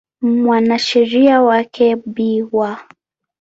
[0.21, 2.55] Mwanasheria wake Bw.